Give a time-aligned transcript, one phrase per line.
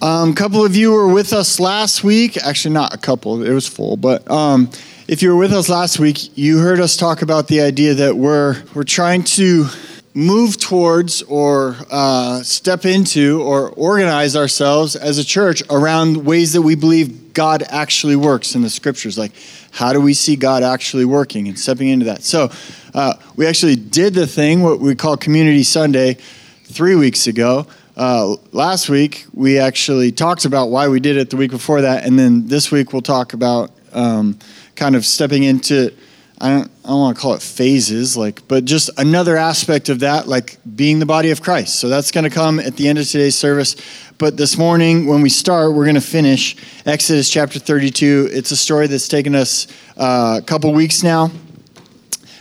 [0.00, 2.36] Um, a couple of you were with us last week.
[2.36, 3.96] Actually, not a couple, it was full.
[3.96, 4.70] But um,
[5.08, 8.16] if you were with us last week, you heard us talk about the idea that
[8.16, 9.66] we're, we're trying to
[10.14, 16.62] move towards or uh, step into or organize ourselves as a church around ways that
[16.62, 19.18] we believe God actually works in the scriptures.
[19.18, 19.32] Like,
[19.72, 22.22] how do we see God actually working and stepping into that?
[22.22, 22.50] So,
[22.94, 26.18] uh, we actually did the thing, what we call Community Sunday,
[26.64, 27.66] three weeks ago.
[27.98, 32.04] Uh, last week, we actually talked about why we did it the week before that,
[32.04, 34.38] and then this week we'll talk about um,
[34.76, 35.92] kind of stepping into.
[36.40, 39.98] I don't, I don't want to call it phases, like, but just another aspect of
[39.98, 41.80] that, like being the body of Christ.
[41.80, 43.74] So that's going to come at the end of today's service.
[44.18, 46.54] But this morning, when we start, we're going to finish
[46.86, 48.28] Exodus chapter 32.
[48.30, 51.32] It's a story that's taken us uh, a couple weeks now.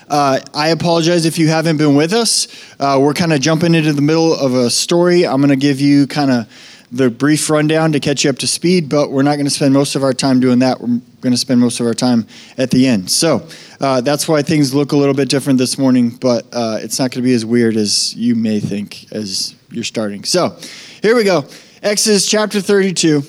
[0.08, 2.48] Uh, I apologize if you haven't been with us.
[2.80, 5.26] Uh, we're kind of jumping into the middle of a story.
[5.26, 6.48] I'm going to give you kind of
[6.92, 9.74] the brief rundown to catch you up to speed, but we're not going to spend
[9.74, 10.80] most of our time doing that.
[10.80, 12.26] We're going to spend most of our time
[12.58, 13.12] at the end.
[13.12, 13.48] So
[13.82, 17.12] uh, that's why things look a little bit different this morning, but uh, it's not
[17.12, 20.24] going to be as weird as you may think as you're starting.
[20.24, 20.58] So
[21.02, 21.46] here we go
[21.84, 23.24] Exodus chapter 32.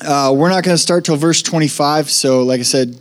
[0.00, 2.10] Uh, we're not going to start till verse 25.
[2.10, 2.96] So, like I said,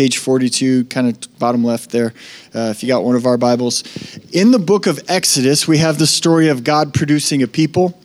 [0.00, 2.14] page 42, kind of bottom left there,
[2.54, 3.84] uh, if you got one of our Bibles.
[4.32, 8.00] In the book of Exodus, we have the story of God producing a people.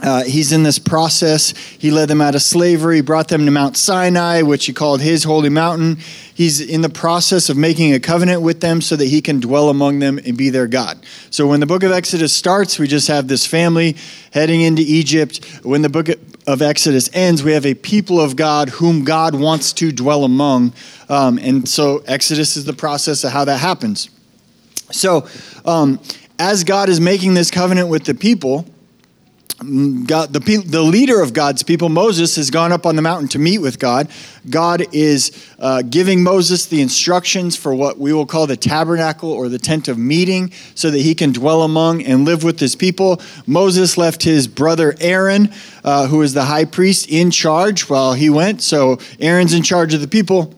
[0.00, 1.56] Uh, he's in this process.
[1.56, 5.24] He led them out of slavery, brought them to Mount Sinai, which he called his
[5.24, 5.96] holy mountain.
[6.36, 9.70] He's in the process of making a covenant with them so that he can dwell
[9.70, 11.04] among them and be their God.
[11.30, 13.96] So when the book of Exodus starts, we just have this family
[14.32, 15.44] heading into Egypt.
[15.64, 16.10] When the book
[16.48, 20.72] of Exodus ends, we have a people of God whom God wants to dwell among.
[21.10, 24.08] Um, and so Exodus is the process of how that happens.
[24.90, 25.28] So
[25.66, 26.00] um,
[26.38, 28.64] as God is making this covenant with the people,
[29.58, 33.40] God, the, the leader of God's people, Moses, has gone up on the mountain to
[33.40, 34.08] meet with God.
[34.48, 39.48] God is uh, giving Moses the instructions for what we will call the tabernacle or
[39.48, 43.20] the tent of meeting so that he can dwell among and live with his people.
[43.46, 45.52] Moses left his brother Aaron,
[45.82, 48.62] uh, who is the high priest, in charge while he went.
[48.62, 50.54] So Aaron's in charge of the people.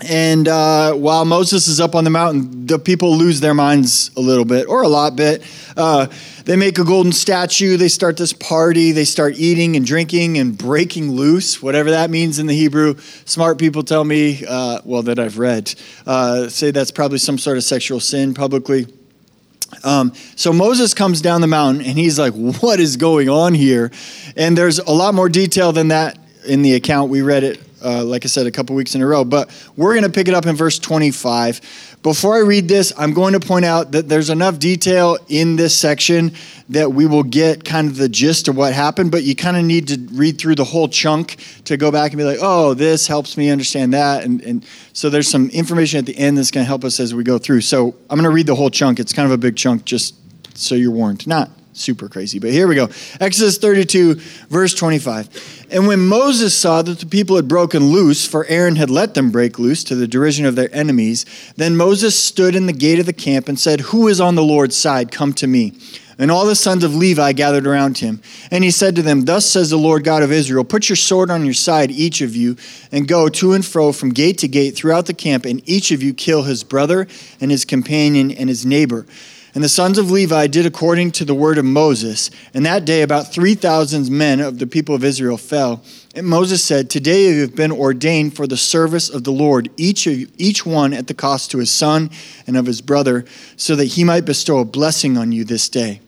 [0.00, 4.20] And uh, while Moses is up on the mountain, the people lose their minds a
[4.20, 5.42] little bit, or a lot bit.
[5.76, 6.06] Uh,
[6.44, 7.76] they make a golden statue.
[7.76, 8.92] They start this party.
[8.92, 12.96] They start eating and drinking and breaking loose, whatever that means in the Hebrew.
[13.24, 15.74] Smart people tell me, uh, well, that I've read,
[16.06, 18.86] uh, say that's probably some sort of sexual sin publicly.
[19.84, 23.90] Um, so Moses comes down the mountain and he's like, What is going on here?
[24.36, 27.10] And there's a lot more detail than that in the account.
[27.10, 29.24] We read it uh, like I said, a couple weeks in a row.
[29.24, 31.96] But we're going to pick it up in verse 25.
[32.02, 35.76] Before I read this, I'm going to point out that there's enough detail in this
[35.76, 36.32] section
[36.68, 39.64] that we will get kind of the gist of what happened, but you kind of
[39.64, 43.06] need to read through the whole chunk to go back and be like, oh, this
[43.06, 44.24] helps me understand that.
[44.24, 47.14] And, and so there's some information at the end that's going to help us as
[47.14, 47.62] we go through.
[47.62, 49.00] So I'm going to read the whole chunk.
[49.00, 50.14] It's kind of a big chunk, just
[50.56, 51.26] so you're warned.
[51.26, 52.38] Not super crazy.
[52.38, 52.88] But here we go
[53.20, 54.14] Exodus 32,
[54.48, 55.66] verse 25.
[55.70, 59.30] And when Moses saw that the people had broken loose, for Aaron had let them
[59.30, 63.06] break loose to the derision of their enemies, then Moses stood in the gate of
[63.06, 65.12] the camp and said, Who is on the Lord's side?
[65.12, 65.74] Come to me.
[66.20, 68.20] And all the sons of Levi gathered around him.
[68.50, 71.30] And he said to them, Thus says the Lord God of Israel Put your sword
[71.30, 72.56] on your side, each of you,
[72.90, 76.02] and go to and fro from gate to gate throughout the camp, and each of
[76.02, 77.06] you kill his brother
[77.40, 79.06] and his companion and his neighbor
[79.58, 82.30] and the sons of Levi did according to the word of Moses.
[82.54, 85.82] And that day, about 3,000 men of the people of Israel fell.
[86.14, 90.06] And Moses said, Today you have been ordained for the service of the Lord, each,
[90.06, 92.08] of each one at the cost to his son
[92.46, 93.24] and of his brother,
[93.56, 96.02] so that he might bestow a blessing on you this day.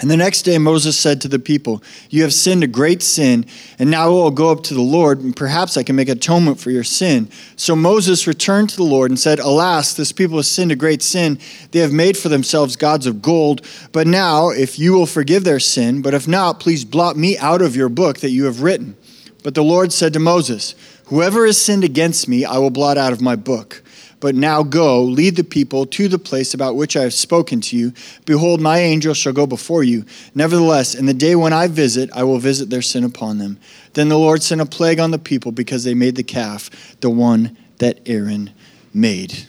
[0.00, 3.44] And the next day Moses said to the people, You have sinned a great sin,
[3.80, 6.60] and now I will go up to the Lord, and perhaps I can make atonement
[6.60, 7.28] for your sin.
[7.56, 11.02] So Moses returned to the Lord and said, Alas, this people has sinned a great
[11.02, 11.40] sin.
[11.72, 13.66] They have made for themselves gods of gold.
[13.90, 17.60] But now, if you will forgive their sin, but if not, please blot me out
[17.60, 18.96] of your book that you have written.
[19.42, 20.76] But the Lord said to Moses,
[21.06, 23.82] Whoever has sinned against me, I will blot out of my book.
[24.20, 27.76] But now go, lead the people to the place about which I have spoken to
[27.76, 27.92] you.
[28.24, 30.04] Behold, my angel shall go before you.
[30.34, 33.58] Nevertheless, in the day when I visit, I will visit their sin upon them.
[33.94, 37.10] Then the Lord sent a plague on the people because they made the calf, the
[37.10, 38.50] one that Aaron
[38.92, 39.46] made.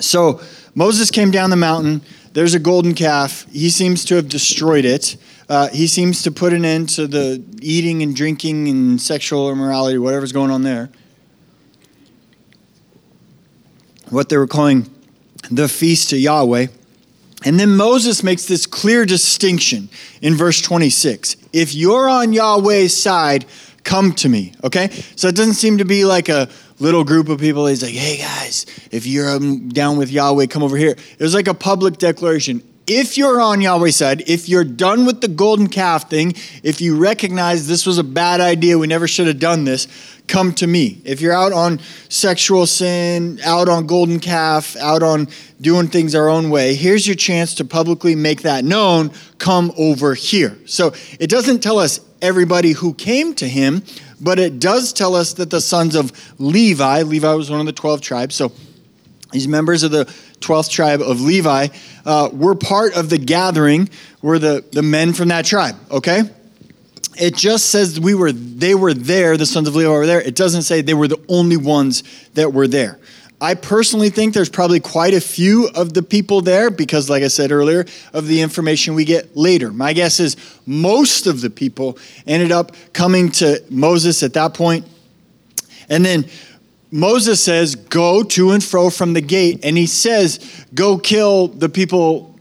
[0.00, 0.40] So
[0.74, 2.02] Moses came down the mountain.
[2.32, 3.46] There's a golden calf.
[3.52, 5.16] He seems to have destroyed it.
[5.48, 9.98] Uh, he seems to put an end to the eating and drinking and sexual immorality,
[9.98, 10.90] whatever's going on there
[14.10, 14.88] what they were calling
[15.50, 16.66] the feast to Yahweh.
[17.44, 19.88] And then Moses makes this clear distinction
[20.20, 21.36] in verse 26.
[21.52, 23.46] If you're on Yahweh's side,
[23.82, 24.52] come to me.
[24.62, 24.90] Okay?
[25.16, 26.48] So it doesn't seem to be like a
[26.78, 27.66] little group of people.
[27.66, 30.90] He's like, hey guys, if you're um, down with Yahweh, come over here.
[30.90, 32.62] It was like a public declaration.
[32.92, 36.34] If you're on Yahweh's side, if you're done with the golden calf thing,
[36.64, 39.86] if you recognize this was a bad idea, we never should have done this,
[40.26, 41.00] come to me.
[41.04, 41.78] If you're out on
[42.08, 45.28] sexual sin, out on golden calf, out on
[45.60, 49.12] doing things our own way, here's your chance to publicly make that known.
[49.38, 50.58] Come over here.
[50.66, 53.84] So it doesn't tell us everybody who came to him,
[54.20, 56.10] but it does tell us that the sons of
[56.40, 58.50] Levi, Levi was one of the 12 tribes, so
[59.32, 60.04] these members of the
[60.40, 61.68] 12th tribe of Levi
[62.04, 63.88] uh, were part of the gathering,
[64.22, 66.22] were the, the men from that tribe, okay?
[67.20, 70.20] It just says we were they were there, the sons of Levi were there.
[70.20, 72.02] It doesn't say they were the only ones
[72.34, 72.98] that were there.
[73.42, 77.28] I personally think there's probably quite a few of the people there because, like I
[77.28, 79.72] said earlier, of the information we get later.
[79.72, 80.36] My guess is
[80.66, 84.86] most of the people ended up coming to Moses at that point.
[85.88, 86.26] And then
[86.90, 89.60] Moses says, Go to and fro from the gate.
[89.64, 92.38] And he says, Go kill the people,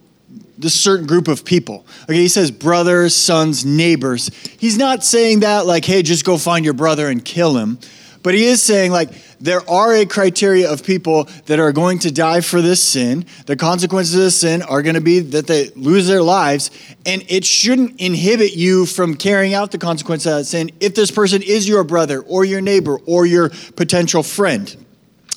[0.58, 1.86] this certain group of people.
[2.04, 4.30] Okay, he says, Brothers, sons, neighbors.
[4.58, 7.80] He's not saying that like, Hey, just go find your brother and kill him.
[8.22, 12.12] But he is saying, like, there are a criteria of people that are going to
[12.12, 13.26] die for this sin.
[13.46, 16.70] The consequences of this sin are going to be that they lose their lives,
[17.06, 21.12] and it shouldn't inhibit you from carrying out the consequence of that sin if this
[21.12, 24.76] person is your brother or your neighbor or your potential friend.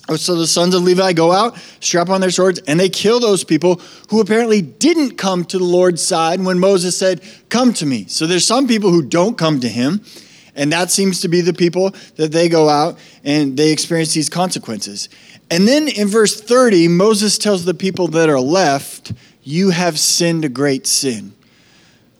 [0.08, 3.20] Oh, so the sons of Levi go out, strap on their swords, and they kill
[3.20, 3.80] those people
[4.10, 8.06] who apparently didn't come to the Lord's side when Moses said, Come to me.
[8.06, 10.04] So there's some people who don't come to him.
[10.54, 14.28] And that seems to be the people that they go out and they experience these
[14.28, 15.08] consequences.
[15.50, 19.12] And then in verse 30, Moses tells the people that are left,
[19.42, 21.34] You have sinned a great sin.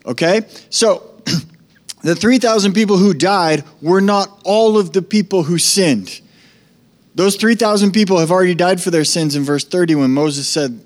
[0.05, 0.41] Okay?
[0.69, 1.11] So
[2.01, 6.21] the 3,000 people who died were not all of the people who sinned.
[7.15, 10.79] Those 3,000 people have already died for their sins in verse 30 when Moses said,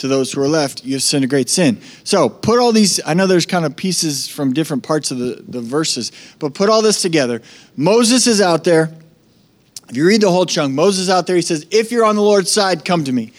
[0.00, 1.80] to those who are left, you have sinned a great sin.
[2.04, 5.42] So put all these, I know there's kind of pieces from different parts of the,
[5.46, 7.42] the verses, but put all this together.
[7.76, 8.92] Moses is out there.
[9.88, 12.22] If you read the whole chunk, Moses out there, he says, If you're on the
[12.22, 13.32] Lord's side, come to me.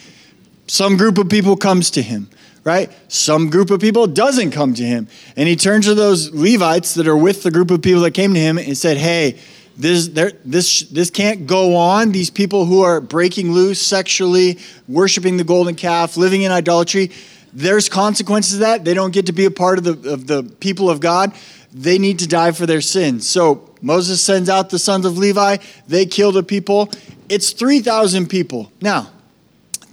[0.67, 2.29] Some group of people comes to him,
[2.63, 2.91] right?
[3.07, 5.07] Some group of people doesn't come to him.
[5.35, 8.33] And he turns to those Levites that are with the group of people that came
[8.33, 9.39] to him and said, Hey,
[9.81, 10.09] this,
[10.45, 12.11] this, this can't go on.
[12.11, 17.11] These people who are breaking loose sexually, worshiping the golden calf, living in idolatry,
[17.51, 18.85] there's consequences to that.
[18.85, 21.33] They don't get to be a part of the, of the people of God.
[21.73, 23.27] They need to die for their sins.
[23.27, 25.57] So Moses sends out the sons of Levi.
[25.87, 26.91] They kill the people.
[27.27, 28.71] It's 3,000 people.
[28.81, 29.09] Now,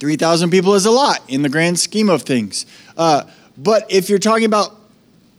[0.00, 2.66] 3,000 people is a lot in the grand scheme of things.
[2.96, 3.24] Uh,
[3.56, 4.77] but if you're talking about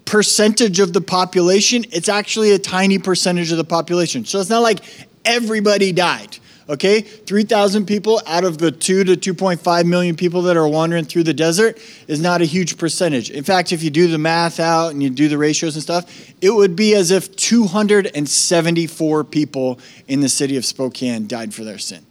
[0.10, 4.26] percentage of the population, it's actually a tiny percentage of the population.
[4.26, 4.80] So it's not like
[5.24, 6.40] everybody died.
[6.68, 11.24] Okay, 3,000 people out of the 2 to 2.5 million people that are wandering through
[11.24, 13.32] the desert is not a huge percentage.
[13.32, 16.32] In fact, if you do the math out and you do the ratios and stuff,
[16.42, 21.80] it would be as if 274 people in the city of Spokane died for their
[21.80, 22.06] sin.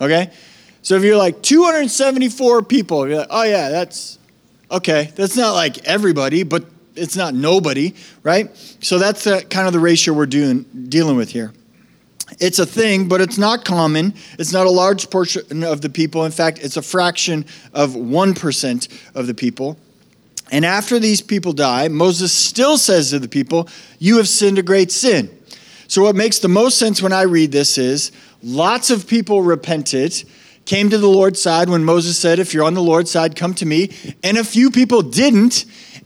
[0.00, 0.30] Okay?
[0.82, 4.18] So if you're like 274 people, you're like, oh yeah, that's
[4.70, 5.12] okay.
[5.16, 6.64] That's not like everybody, but
[6.98, 8.54] it's not nobody, right?
[8.80, 11.52] So that's the, kind of the ratio we're doing, dealing with here.
[12.40, 14.14] It's a thing, but it's not common.
[14.38, 16.24] It's not a large portion of the people.
[16.24, 19.78] In fact, it's a fraction of 1% of the people.
[20.50, 24.62] And after these people die, Moses still says to the people, You have sinned a
[24.62, 25.30] great sin.
[25.88, 28.12] So, what makes the most sense when I read this is
[28.42, 30.24] lots of people repented,
[30.64, 33.54] came to the Lord's side when Moses said, If you're on the Lord's side, come
[33.54, 33.90] to me.
[34.22, 35.64] And a few people didn't.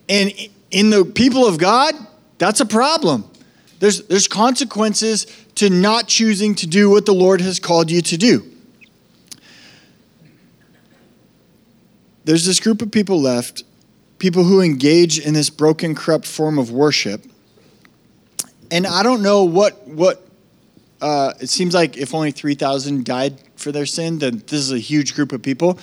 [0.09, 0.33] And
[0.73, 1.95] in the people of God,
[2.39, 3.31] that's a problem.
[3.79, 5.27] There's, there's consequences
[5.57, 8.49] to not choosing to do what the Lord has called you to do.
[12.25, 13.65] There's this group of people left,
[14.19, 17.25] people who engage in this broken, corrupt form of worship.
[18.71, 20.27] And I don't know what, what
[21.01, 24.79] uh, it seems like if only 3,000 died for their sin, then this is a
[24.79, 25.79] huge group of people.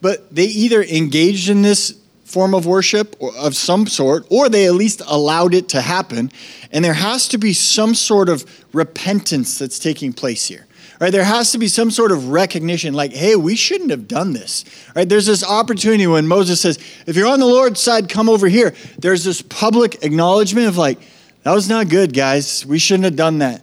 [0.00, 2.01] But they either engaged in this
[2.32, 6.32] form of worship of some sort, or they at least allowed it to happen.
[6.72, 10.66] And there has to be some sort of repentance that's taking place here.
[10.98, 11.10] Right?
[11.10, 14.64] There has to be some sort of recognition, like, hey, we shouldn't have done this.
[14.94, 15.08] Right?
[15.08, 18.72] There's this opportunity when Moses says, if you're on the Lord's side, come over here.
[18.98, 21.00] There's this public acknowledgement of like,
[21.42, 22.64] that was not good, guys.
[22.64, 23.62] We shouldn't have done that.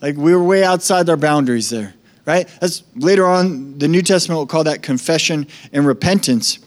[0.00, 1.94] Like we were way outside our boundaries there.
[2.24, 2.48] Right?
[2.60, 6.60] As later on, the New Testament will call that confession and repentance.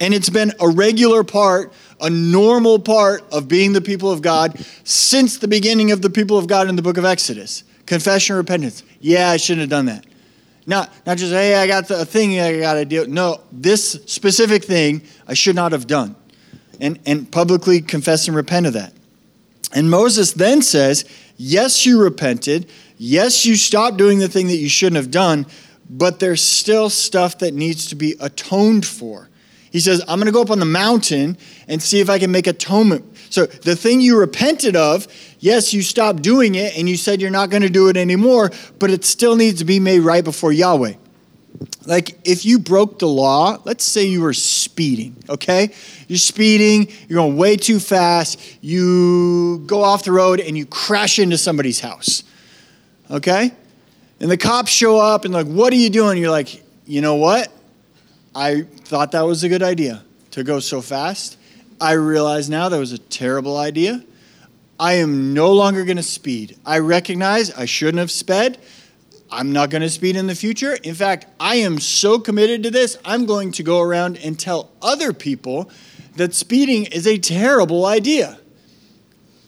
[0.00, 4.58] And it's been a regular part, a normal part of being the people of God
[4.84, 7.64] since the beginning of the people of God in the book of Exodus.
[7.86, 8.82] Confession, and repentance.
[9.00, 10.06] Yeah, I shouldn't have done that.
[10.66, 13.06] Not, not just, hey, I got the thing I got to do.
[13.06, 16.16] No, this specific thing I should not have done.
[16.80, 18.92] And, and publicly confess and repent of that.
[19.74, 21.04] And Moses then says,
[21.36, 22.70] yes, you repented.
[22.96, 25.46] Yes, you stopped doing the thing that you shouldn't have done,
[25.90, 29.28] but there's still stuff that needs to be atoned for.
[29.74, 32.30] He says, I'm going to go up on the mountain and see if I can
[32.30, 33.04] make atonement.
[33.28, 35.08] So the thing you repented of,
[35.40, 38.52] yes, you stopped doing it and you said you're not going to do it anymore,
[38.78, 40.94] but it still needs to be made right before Yahweh.
[41.86, 45.74] Like if you broke the law, let's say you were speeding, okay?
[46.06, 51.18] You're speeding, you're going way too fast, you go off the road and you crash
[51.18, 52.22] into somebody's house,
[53.10, 53.50] okay?
[54.20, 56.18] And the cops show up and like, what are you doing?
[56.18, 57.50] You're like, you know what?
[58.34, 61.38] I thought that was a good idea to go so fast.
[61.80, 64.02] I realize now that was a terrible idea.
[64.78, 66.56] I am no longer going to speed.
[66.66, 68.58] I recognize I shouldn't have sped.
[69.30, 70.74] I'm not going to speed in the future.
[70.74, 74.70] In fact, I am so committed to this, I'm going to go around and tell
[74.82, 75.70] other people
[76.16, 78.38] that speeding is a terrible idea.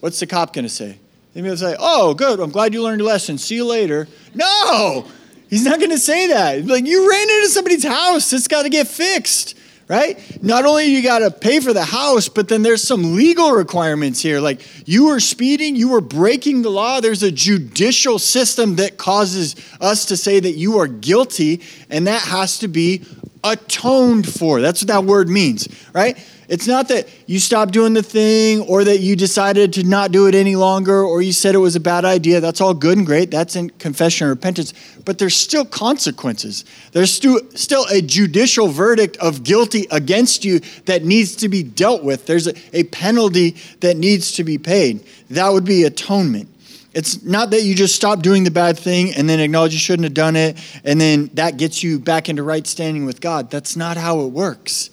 [0.01, 0.99] What's the cop going to say?
[1.35, 3.37] Going to say, Oh, good, I'm glad you learned your lesson.
[3.37, 4.09] See you later.
[4.35, 5.07] No,
[5.49, 6.67] He's not going to say that.
[6.67, 8.33] Like, you ran into somebody's house.
[8.33, 9.57] It's got to get fixed,
[9.89, 10.19] right?
[10.43, 14.21] Not only you got to pay for the house, but then there's some legal requirements
[14.21, 14.41] here.
[14.41, 17.01] Like, you were speeding, you were breaking the law.
[17.01, 22.23] There's a judicial system that causes us to say that you are guilty, and that
[22.23, 23.05] has to be
[23.45, 24.61] atoned for.
[24.61, 26.19] That's what that word means, right?
[26.49, 30.29] It's not that you stopped doing the thing or that you decided to not do
[30.29, 32.41] it any longer or you said it was a bad idea.
[32.41, 33.31] That's all good and great.
[33.31, 34.73] That's in confession and repentance.
[35.05, 36.65] But there's still consequences.
[36.93, 42.05] There's still, still a judicial verdict of guilty against you that needs to be dealt
[42.05, 42.27] with.
[42.27, 45.05] There's a, a penalty that needs to be paid.
[45.31, 46.49] That would be atonement.
[46.95, 50.05] It's not that you just stop doing the bad thing and then acknowledge you shouldn't
[50.05, 53.51] have done it and then that gets you back into right standing with God.
[53.51, 54.89] That's not how it works.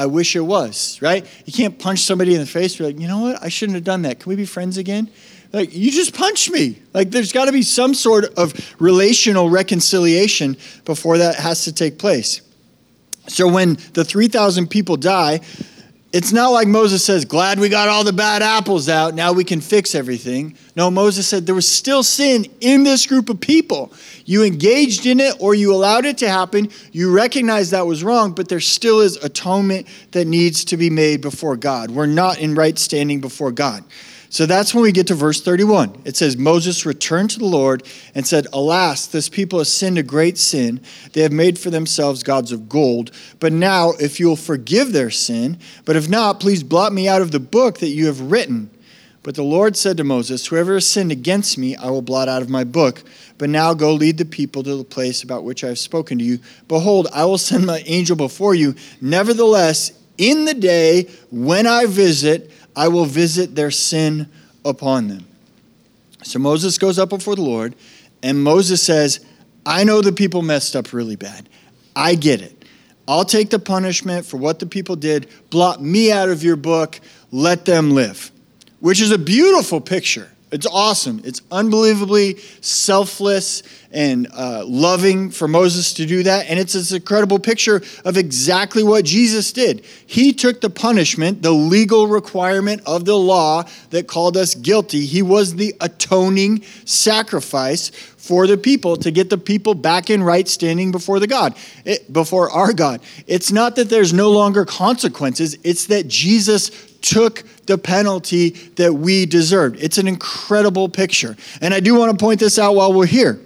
[0.00, 1.26] I wish it was, right?
[1.44, 2.78] You can't punch somebody in the face.
[2.78, 3.42] You're like, you know what?
[3.42, 4.18] I shouldn't have done that.
[4.18, 5.10] Can we be friends again?
[5.52, 6.78] Like, you just punched me.
[6.94, 11.98] Like, there's got to be some sort of relational reconciliation before that has to take
[11.98, 12.40] place.
[13.28, 15.40] So, when the 3,000 people die,
[16.12, 19.14] it's not like Moses says, Glad we got all the bad apples out.
[19.14, 20.56] Now we can fix everything.
[20.74, 23.92] No, Moses said there was still sin in this group of people.
[24.24, 26.70] You engaged in it or you allowed it to happen.
[26.90, 31.20] You recognize that was wrong, but there still is atonement that needs to be made
[31.20, 31.92] before God.
[31.92, 33.84] We're not in right standing before God.
[34.30, 36.02] So that's when we get to verse 31.
[36.04, 37.82] It says, Moses returned to the Lord
[38.14, 40.80] and said, Alas, this people has sinned a great sin.
[41.12, 43.10] They have made for themselves gods of gold.
[43.40, 47.22] But now, if you will forgive their sin, but if not, please blot me out
[47.22, 48.70] of the book that you have written.
[49.24, 52.40] But the Lord said to Moses, Whoever has sinned against me, I will blot out
[52.40, 53.02] of my book.
[53.36, 56.24] But now go lead the people to the place about which I have spoken to
[56.24, 56.38] you.
[56.68, 58.76] Behold, I will send my angel before you.
[59.00, 64.28] Nevertheless, in the day when I visit, I will visit their sin
[64.64, 65.26] upon them.
[66.22, 67.74] So Moses goes up before the Lord,
[68.22, 69.24] and Moses says,
[69.64, 71.48] I know the people messed up really bad.
[71.96, 72.64] I get it.
[73.08, 75.28] I'll take the punishment for what the people did.
[75.50, 77.00] Blot me out of your book.
[77.32, 78.30] Let them live.
[78.78, 80.30] Which is a beautiful picture.
[80.52, 81.20] It's awesome.
[81.24, 86.46] It's unbelievably selfless and uh, loving for Moses to do that.
[86.48, 89.84] And it's this incredible picture of exactly what Jesus did.
[90.06, 95.06] He took the punishment, the legal requirement of the law that called us guilty.
[95.06, 100.46] He was the atoning sacrifice for the people to get the people back in right
[100.46, 103.00] standing before the God, it, before our God.
[103.26, 109.26] It's not that there's no longer consequences, it's that Jesus took the penalty that we
[109.26, 109.76] deserved.
[109.80, 111.36] It's an incredible picture.
[111.60, 113.40] And I do want to point this out while we're here.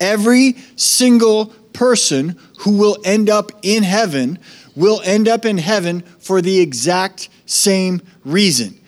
[0.00, 4.38] Every single person who will end up in heaven
[4.74, 8.78] will end up in heaven for the exact same reason.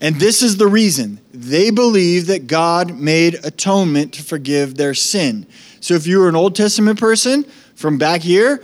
[0.00, 5.46] And this is the reason they believe that God made atonement to forgive their sin.
[5.80, 8.62] So if you were an Old Testament person from back here,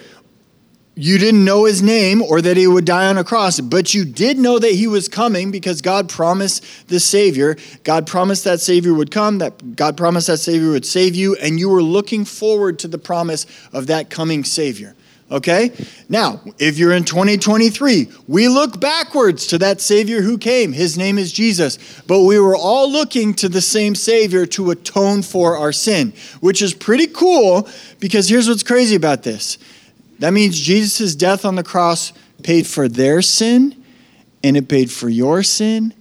[0.96, 4.04] you didn't know his name or that he would die on a cross, but you
[4.04, 7.56] did know that he was coming because God promised the Savior.
[7.82, 11.58] God promised that Savior would come, that God promised that Savior would save you, and
[11.58, 14.94] you were looking forward to the promise of that coming Savior.
[15.30, 15.72] Okay?
[16.08, 20.72] Now, if you're in 2023, we look backwards to that Savior who came.
[20.72, 21.78] His name is Jesus.
[22.06, 26.62] But we were all looking to the same Savior to atone for our sin, which
[26.62, 29.58] is pretty cool because here's what's crazy about this
[30.18, 33.82] That means Jesus' death on the cross paid for their sin,
[34.42, 35.94] and it paid for your sin,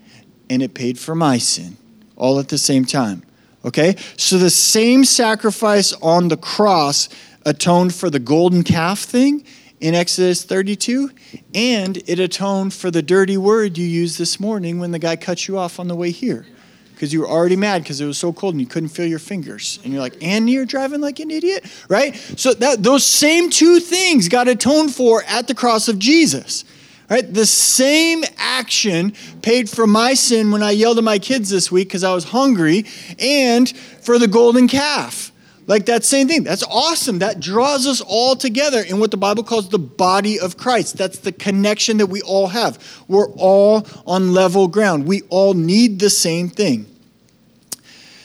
[0.50, 1.78] and it paid for my sin,
[2.16, 3.24] all at the same time.
[3.66, 3.96] Okay?
[4.18, 7.10] So the same sacrifice on the cross
[7.46, 9.46] atoned for the golden calf thing
[9.80, 11.12] in Exodus 32,
[11.54, 15.48] and it atoned for the dirty word you used this morning when the guy cut
[15.48, 16.46] you off on the way here.
[16.94, 19.20] Because you were already mad because it was so cold and you couldn't feel your
[19.20, 19.80] fingers.
[19.84, 22.16] And you're like, and you're driving like an idiot, right?
[22.16, 26.64] So that those same two things got atoned for at the cross of Jesus.
[27.10, 27.32] Right?
[27.32, 31.90] The same action paid for my sin when I yelled at my kids this week
[31.90, 32.86] because I was hungry
[33.20, 33.70] and
[34.02, 35.33] for the golden calf.
[35.66, 36.44] Like that same thing.
[36.44, 37.20] That's awesome.
[37.20, 40.98] That draws us all together in what the Bible calls the body of Christ.
[40.98, 43.04] That's the connection that we all have.
[43.08, 45.08] We're all on level ground.
[45.08, 46.86] We all need the same thing.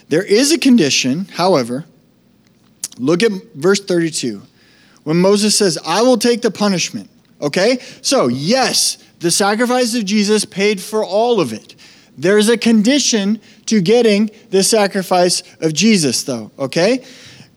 [0.09, 1.85] There is a condition, however.
[2.99, 4.43] Look at verse 32.
[5.05, 7.09] When Moses says, I will take the punishment.
[7.41, 7.79] Okay?
[8.03, 11.77] So, yes, the sacrifice of Jesus paid for all of it.
[12.17, 16.51] There's a condition to getting the sacrifice of Jesus, though.
[16.59, 17.05] Okay?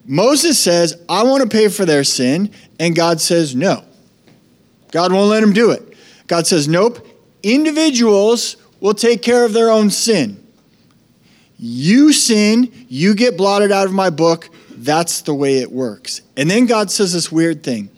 [0.05, 3.83] Moses says, I want to pay for their sin, and God says, no.
[4.91, 5.95] God won't let him do it.
[6.27, 7.07] God says, nope.
[7.43, 10.37] Individuals will take care of their own sin.
[11.57, 14.49] You sin, you get blotted out of my book.
[14.71, 16.21] That's the way it works.
[16.35, 17.89] And then God says this weird thing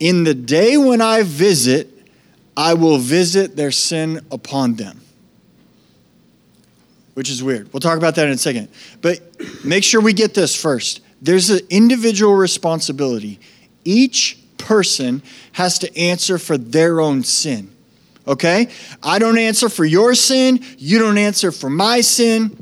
[0.00, 1.88] In the day when I visit,
[2.56, 5.02] I will visit their sin upon them
[7.14, 7.72] which is weird.
[7.72, 8.68] We'll talk about that in a second.
[9.00, 9.20] But
[9.64, 11.00] make sure we get this first.
[11.20, 13.38] There's an individual responsibility.
[13.84, 17.70] Each person has to answer for their own sin.
[18.26, 18.68] Okay?
[19.02, 20.64] I don't answer for your sin.
[20.78, 22.56] You don't answer for my sin.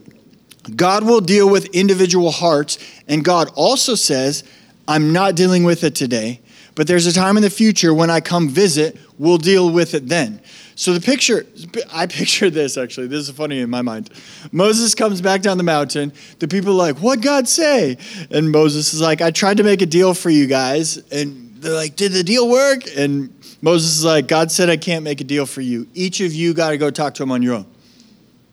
[0.76, 2.78] God will deal with individual hearts.
[3.08, 4.44] And God also says,
[4.88, 6.40] I'm not dealing with it today,
[6.74, 10.08] but there's a time in the future when I come visit, we'll deal with it
[10.08, 10.40] then.
[10.74, 11.46] So the picture,
[11.92, 13.06] I picture this actually.
[13.06, 14.08] This is funny in my mind.
[14.50, 16.12] Moses comes back down the mountain.
[16.38, 17.98] The people are like, "What God say?"
[18.30, 21.74] And Moses is like, "I tried to make a deal for you guys." And they're
[21.74, 23.30] like, "Did the deal work?" And
[23.60, 25.86] Moses is like, "God said I can't make a deal for you.
[25.92, 27.66] Each of you got to go talk to him on your own."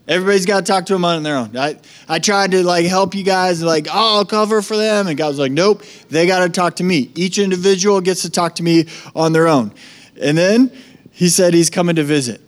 [0.08, 1.58] Everybody's got to talk to him on their own.
[1.58, 1.77] I,
[2.08, 5.08] I tried to like help you guys, like, oh, I'll cover for them.
[5.08, 7.12] And God was like, nope, they got to talk to me.
[7.13, 9.73] Each individual gets to talk to me on their own.
[10.21, 10.71] And then
[11.12, 12.41] he said he's coming to visit.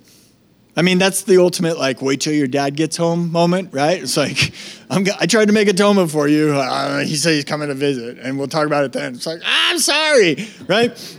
[0.75, 4.01] I mean, that's the ultimate, like, wait till your dad gets home moment, right?
[4.01, 4.53] It's like,
[4.89, 6.51] I'm, I tried to make atonement for you.
[6.51, 9.15] Uh, he said he's coming to visit, and we'll talk about it then.
[9.15, 11.17] It's like, I'm sorry, right?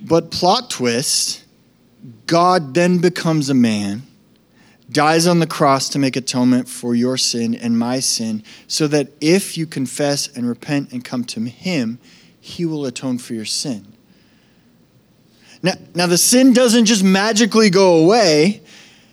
[0.00, 1.44] But plot twist
[2.26, 4.02] God then becomes a man,
[4.90, 9.08] dies on the cross to make atonement for your sin and my sin, so that
[9.20, 11.98] if you confess and repent and come to him,
[12.40, 13.92] he will atone for your sin.
[15.62, 18.62] Now, now the sin doesn't just magically go away.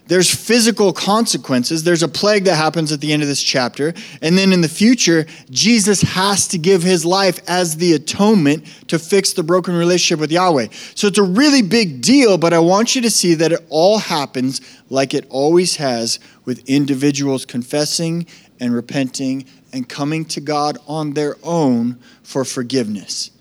[0.08, 1.84] There's physical consequences.
[1.84, 3.94] There's a plague that happens at the end of this chapter.
[4.22, 9.00] And then in the future, Jesus has to give his life as the atonement to
[9.00, 10.68] fix the broken relationship with Yahweh.
[10.96, 13.98] So it's a really big deal, but I want you to see that it all
[13.98, 18.28] happens like it always has with individuals confessing
[18.62, 23.32] and repenting and coming to God on their own for forgiveness.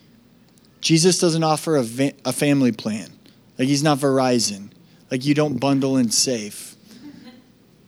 [0.86, 3.08] Jesus doesn't offer a, va- a family plan.
[3.58, 4.70] Like he's not Verizon.
[5.10, 6.76] Like you don't bundle and save.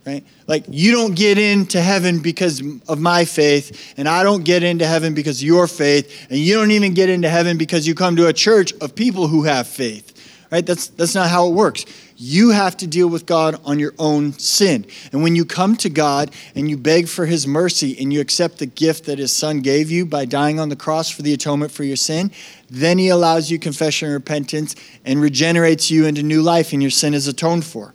[0.05, 0.25] Right?
[0.47, 4.85] Like you don't get into heaven because of my faith, and I don't get into
[4.85, 8.27] heaven because your faith, and you don't even get into heaven because you come to
[8.27, 10.18] a church of people who have faith.
[10.51, 10.65] Right?
[10.65, 11.85] That's that's not how it works.
[12.17, 14.85] You have to deal with God on your own sin.
[15.11, 18.57] And when you come to God and you beg for his mercy and you accept
[18.57, 21.71] the gift that his son gave you by dying on the cross for the atonement
[21.71, 22.31] for your sin,
[22.69, 26.91] then he allows you confession and repentance and regenerates you into new life and your
[26.91, 27.93] sin is atoned for.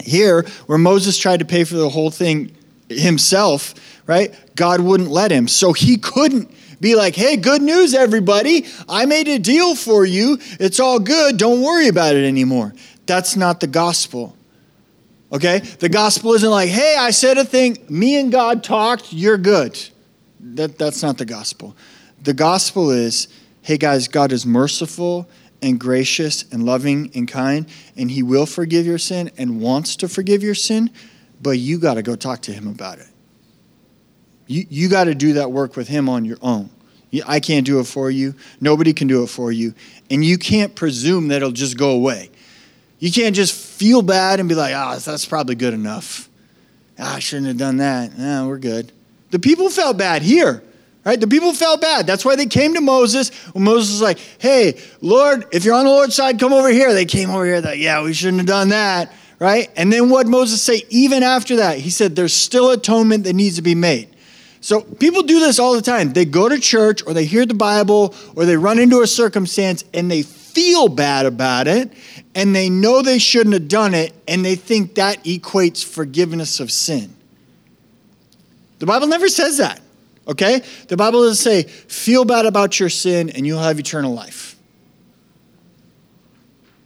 [0.00, 2.56] Here, where Moses tried to pay for the whole thing
[2.88, 3.74] himself,
[4.06, 4.34] right?
[4.56, 5.48] God wouldn't let him.
[5.48, 6.50] So he couldn't
[6.82, 8.66] be like, hey, good news, everybody.
[8.88, 10.38] I made a deal for you.
[10.58, 11.38] It's all good.
[11.38, 12.74] Don't worry about it anymore.
[13.06, 14.36] That's not the gospel.
[15.32, 15.60] Okay?
[15.60, 19.80] The gospel isn't like, hey, I said a thing, me and God talked, you're good.
[20.40, 21.76] That, that's not the gospel.
[22.20, 23.28] The gospel is,
[23.62, 25.30] hey, guys, God is merciful
[25.62, 27.66] and gracious and loving and kind,
[27.96, 30.90] and He will forgive your sin and wants to forgive your sin,
[31.40, 33.06] but you got to go talk to Him about it.
[34.52, 36.70] You, you got to do that work with Him on your own.
[37.26, 38.34] I can't do it for you.
[38.60, 39.74] Nobody can do it for you.
[40.10, 42.30] And you can't presume that it'll just go away.
[42.98, 46.28] You can't just feel bad and be like, ah, oh, that's probably good enough.
[46.98, 48.12] Ah, I shouldn't have done that.
[48.18, 48.92] Ah, we're good.
[49.30, 50.62] The people felt bad here,
[51.04, 51.18] Right?
[51.18, 52.06] The people felt bad.
[52.06, 53.32] That's why they came to Moses.
[53.56, 56.92] Moses was like, hey, Lord, if you're on the Lord's side, come over here.
[56.92, 59.12] They came over here, like, yeah, we shouldn't have done that.
[59.40, 59.68] Right?
[59.74, 63.56] And then what Moses say, even after that, he said, there's still atonement that needs
[63.56, 64.11] to be made.
[64.62, 66.12] So people do this all the time.
[66.12, 69.84] They go to church or they hear the Bible or they run into a circumstance
[69.92, 71.92] and they feel bad about it
[72.36, 76.70] and they know they shouldn't have done it and they think that equates forgiveness of
[76.70, 77.12] sin.
[78.78, 79.80] The Bible never says that,
[80.28, 80.62] okay?
[80.86, 84.56] The Bible doesn't say, feel bad about your sin and you'll have eternal life.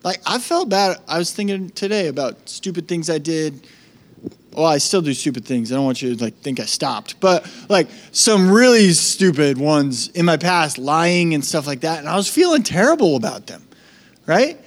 [0.03, 0.99] Like, I felt bad.
[1.07, 3.67] I was thinking today about stupid things I did
[4.57, 5.71] well, I still do stupid things.
[5.71, 10.09] I don't want you to like think I stopped, but like some really stupid ones
[10.09, 13.67] in my past, lying and stuff like that, and I was feeling terrible about them,
[14.25, 14.59] right?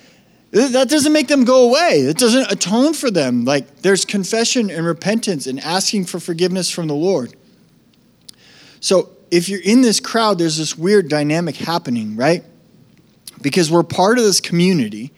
[0.52, 2.00] That doesn't make them go away.
[2.02, 3.46] It doesn't atone for them.
[3.46, 7.36] Like there's confession and repentance and asking for forgiveness from the Lord.
[8.80, 12.44] So if you're in this crowd, there's this weird dynamic happening, right?
[13.42, 15.14] Because we're part of this community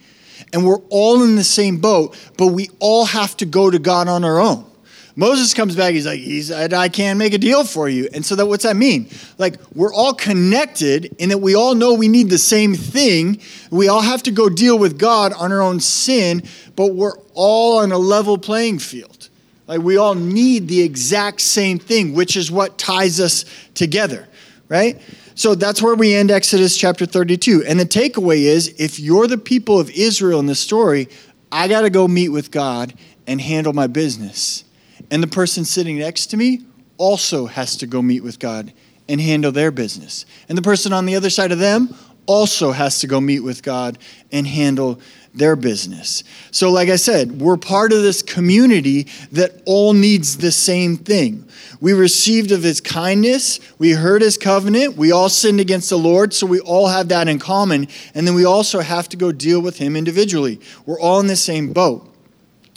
[0.52, 4.08] and we're all in the same boat, but we all have to go to God
[4.08, 4.66] on our own.
[5.14, 8.08] Moses comes back, he's like, he's, I can't make a deal for you.
[8.14, 9.10] And so that what's that mean?
[9.36, 13.40] Like we're all connected in that we all know we need the same thing.
[13.70, 16.44] We all have to go deal with God on our own sin,
[16.76, 19.28] but we're all on a level playing field.
[19.66, 24.28] Like we all need the exact same thing, which is what ties us together,
[24.68, 25.00] right?
[25.34, 27.64] So that's where we end Exodus chapter 32.
[27.66, 31.08] And the takeaway is if you're the people of Israel in this story,
[31.50, 32.94] I got to go meet with God
[33.26, 34.64] and handle my business.
[35.10, 36.62] And the person sitting next to me
[36.98, 38.72] also has to go meet with God
[39.08, 40.24] and handle their business.
[40.48, 41.94] And the person on the other side of them
[42.26, 43.98] also has to go meet with God
[44.30, 45.00] and handle
[45.34, 46.24] their business.
[46.50, 51.48] So, like I said, we're part of this community that all needs the same thing.
[51.80, 56.32] We received of his kindness, we heard his covenant, we all sinned against the Lord,
[56.32, 57.88] so we all have that in common.
[58.14, 60.60] And then we also have to go deal with him individually.
[60.86, 62.08] We're all in the same boat.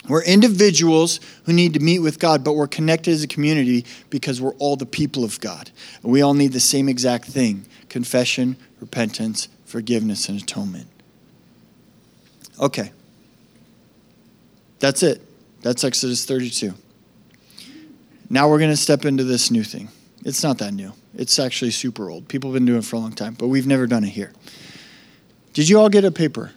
[0.07, 4.39] We're individuals who need to meet with God, but we're connected as a community because
[4.39, 5.71] we're all the people of God.
[6.03, 10.87] And we all need the same exact thing confession, repentance, forgiveness, and atonement.
[12.59, 12.91] Okay.
[14.79, 15.21] That's it.
[15.61, 16.73] That's Exodus 32.
[18.29, 19.89] Now we're going to step into this new thing.
[20.23, 22.27] It's not that new, it's actually super old.
[22.27, 24.33] People have been doing it for a long time, but we've never done it here.
[25.53, 26.51] Did you all get a paper?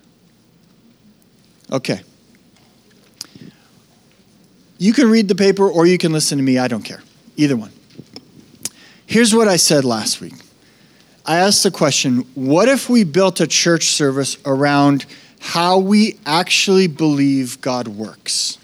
[1.70, 2.00] Okay.
[4.78, 6.58] You can read the paper or you can listen to me.
[6.58, 7.02] I don't care.
[7.36, 7.72] Either one.
[9.06, 10.34] Here's what I said last week
[11.24, 15.04] I asked the question what if we built a church service around
[15.38, 18.58] how we actually believe God works.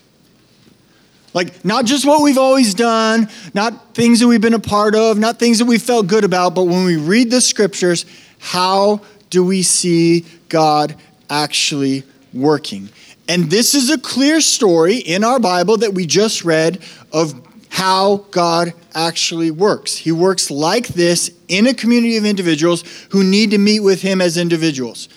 [1.33, 5.19] Like, not just what we've always done, not things that we've been a part of,
[5.19, 8.07] not things that we felt good about, but when we read the scriptures,
[8.39, 10.95] how do we see God
[11.29, 12.89] actually working?
[13.29, 16.81] And this is a clear story in our Bible that we just read
[17.13, 17.35] of
[17.69, 19.97] how God actually works.
[19.97, 24.21] He works like this in a community of individuals who need to meet with Him
[24.21, 25.09] as individuals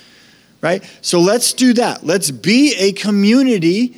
[0.68, 0.84] right?
[1.02, 2.06] So let's do that.
[2.06, 3.96] Let's be a community,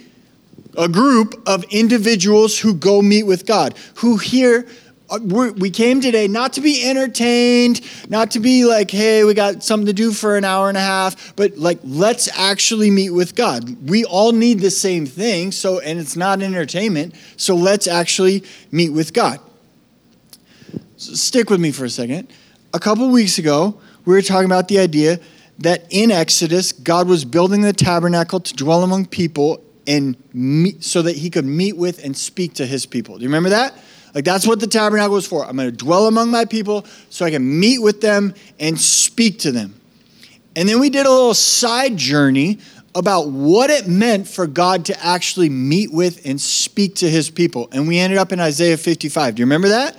[0.78, 4.68] a group of individuals who go meet with God, who hear.
[5.10, 5.18] Uh,
[5.58, 9.88] we came today not to be entertained, not to be like, hey, we got something
[9.88, 13.90] to do for an hour and a half, but like, let's actually meet with God.
[13.90, 18.92] We all need the same thing, so, and it's not entertainment, so let's actually meet
[18.92, 19.40] with God.
[20.98, 22.28] So stick with me for a second.
[22.72, 25.20] A couple weeks ago, we were talking about the idea
[25.60, 31.02] that in Exodus, God was building the tabernacle to dwell among people and meet, so
[31.02, 33.18] that he could meet with and speak to his people.
[33.18, 33.74] Do you remember that?
[34.14, 35.46] Like that's what the tabernacle was for.
[35.46, 39.40] I'm going to dwell among my people so I can meet with them and speak
[39.40, 39.80] to them.
[40.56, 42.60] And then we did a little side journey
[42.96, 47.70] about what it meant for God to actually meet with and speak to his people.
[47.72, 49.36] And we ended up in Isaiah 55.
[49.36, 49.96] Do you remember that?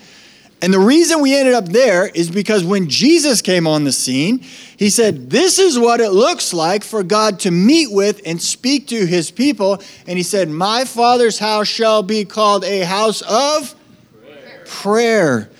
[0.62, 4.40] And the reason we ended up there is because when Jesus came on the scene,
[4.76, 8.88] he said, This is what it looks like for God to meet with and speak
[8.88, 9.82] to his people.
[10.06, 13.74] And he said, My Father's house shall be called a house of
[14.22, 15.50] prayer, prayer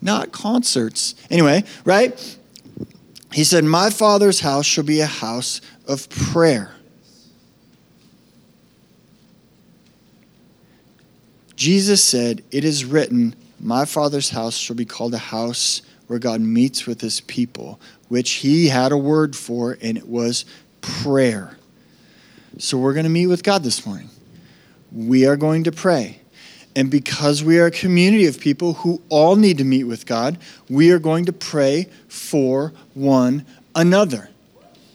[0.00, 1.14] not concerts.
[1.30, 2.38] Anyway, right?
[3.32, 6.74] He said, My Father's house shall be a house of prayer.
[11.56, 16.40] Jesus said, It is written, my Father's house shall be called a house where God
[16.40, 20.44] meets with his people, which he had a word for, and it was
[20.80, 21.56] prayer.
[22.58, 24.08] So we're going to meet with God this morning.
[24.90, 26.20] We are going to pray.
[26.74, 30.38] And because we are a community of people who all need to meet with God,
[30.68, 33.44] we are going to pray for one
[33.74, 34.30] another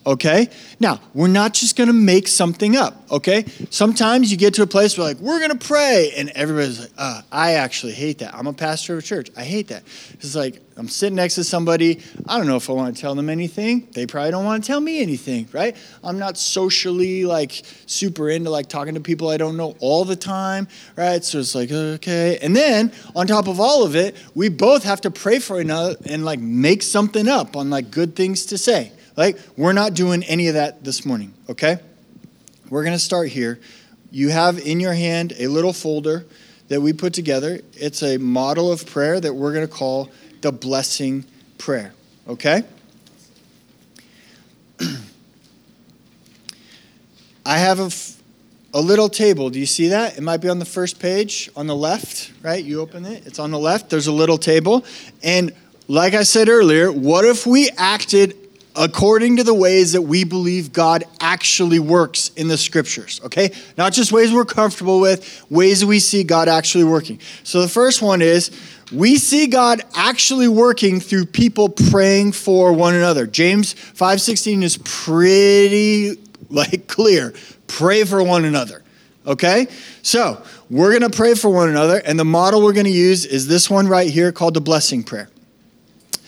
[0.05, 0.49] okay?
[0.79, 3.45] Now, we're not just gonna make something up, okay?
[3.69, 7.21] Sometimes you get to a place where, like, we're gonna pray, and everybody's like, uh,
[7.31, 8.35] I actually hate that.
[8.35, 9.29] I'm a pastor of a church.
[9.35, 9.83] I hate that.
[10.13, 12.01] It's like, I'm sitting next to somebody.
[12.27, 13.87] I don't know if I wanna tell them anything.
[13.93, 15.75] They probably don't wanna tell me anything, right?
[16.03, 20.15] I'm not socially, like, super into, like, talking to people I don't know all the
[20.15, 21.23] time, right?
[21.23, 22.39] So it's like, okay.
[22.41, 25.95] And then, on top of all of it, we both have to pray for another
[26.05, 28.91] and, like, make something up on, like, good things to say.
[29.15, 31.77] Like, we're not doing any of that this morning, okay?
[32.69, 33.59] We're going to start here.
[34.11, 36.25] You have in your hand a little folder
[36.69, 37.59] that we put together.
[37.73, 40.09] It's a model of prayer that we're going to call
[40.41, 41.25] the blessing
[41.57, 41.93] prayer,
[42.27, 42.63] okay?
[47.45, 47.91] I have a,
[48.77, 49.51] a little table.
[49.51, 50.17] Do you see that?
[50.17, 52.63] It might be on the first page on the left, right?
[52.63, 53.89] You open it, it's on the left.
[53.89, 54.83] There's a little table.
[55.21, 55.53] And
[55.87, 58.42] like I said earlier, what if we acted
[58.75, 63.51] according to the ways that we believe God actually works in the scriptures, okay?
[63.77, 67.19] Not just ways we're comfortable with, ways we see God actually working.
[67.43, 68.51] So the first one is
[68.91, 73.27] we see God actually working through people praying for one another.
[73.27, 76.17] James 5:16 is pretty
[76.49, 77.33] like clear.
[77.67, 78.83] Pray for one another.
[79.25, 79.67] Okay?
[80.01, 83.25] So, we're going to pray for one another and the model we're going to use
[83.25, 85.29] is this one right here called the blessing prayer.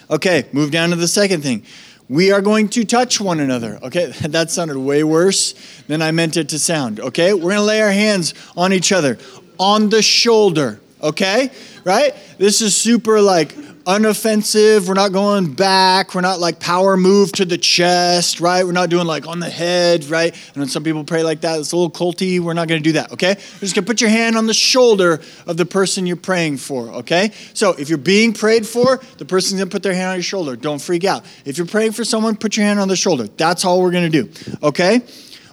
[0.09, 1.63] Okay, move down to the second thing
[2.07, 3.79] we are going to touch one another.
[3.83, 5.53] Okay, that sounded way worse
[5.87, 6.99] than I meant it to sound.
[6.99, 9.17] Okay, we're going to lay our hands on each other,
[9.59, 10.79] on the shoulder.
[11.01, 11.51] Okay,
[11.83, 12.15] right?
[12.37, 13.53] This is super like
[13.85, 14.87] unoffensive.
[14.87, 16.15] We're not going back.
[16.15, 18.65] We're not like power move to the chest, right?
[18.65, 20.33] We're not doing like on the head, right?
[20.33, 22.39] And when some people pray like that, it's a little culty.
[22.39, 23.29] We're not going to do that, okay?
[23.29, 26.57] You're just going to put your hand on the shoulder of the person you're praying
[26.57, 27.31] for, okay?
[27.53, 30.23] So if you're being prayed for, the person's going to put their hand on your
[30.23, 30.55] shoulder.
[30.55, 31.23] Don't freak out.
[31.45, 33.27] If you're praying for someone, put your hand on the shoulder.
[33.27, 35.01] That's all we're going to do, okay?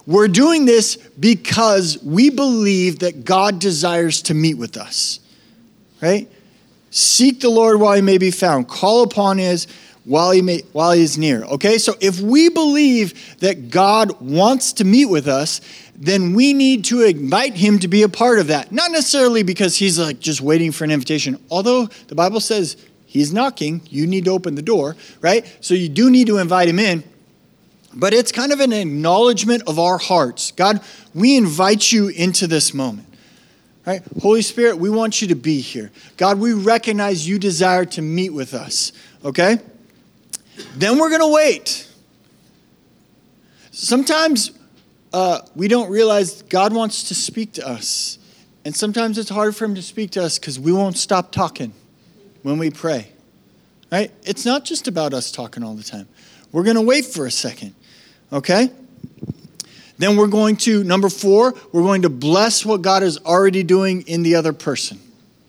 [0.06, 5.20] We're doing this because we believe that God desires to meet with us,
[6.00, 6.28] right?
[6.92, 8.68] Seek the Lord while he may be found.
[8.68, 9.66] Call upon his
[10.05, 11.42] while he may while he is near.
[11.44, 11.78] Okay?
[11.78, 15.62] So if we believe that God wants to meet with us,
[15.96, 18.72] then we need to invite him to be a part of that.
[18.72, 21.42] Not necessarily because he's like just waiting for an invitation.
[21.50, 22.76] Although the Bible says
[23.07, 25.46] he's knocking, you need to open the door, right?
[25.61, 27.05] So you do need to invite him in.
[27.94, 30.52] But it's kind of an acknowledgement of our hearts.
[30.52, 30.83] God,
[31.14, 33.09] we invite you into this moment.
[33.84, 34.02] Right?
[34.20, 35.90] Holy Spirit, we want you to be here.
[36.16, 38.92] God, we recognize you desire to meet with us.
[39.24, 39.58] Okay?
[40.76, 41.88] Then we're going to wait.
[43.72, 44.52] Sometimes
[45.12, 48.18] uh, we don't realize God wants to speak to us.
[48.64, 51.72] And sometimes it's hard for him to speak to us because we won't stop talking
[52.42, 53.08] when we pray.
[53.90, 54.12] Right?
[54.22, 56.08] It's not just about us talking all the time.
[56.52, 57.74] We're going to wait for a second.
[58.32, 58.70] Okay?
[60.02, 64.02] Then we're going to, number four, we're going to bless what God is already doing
[64.08, 64.98] in the other person.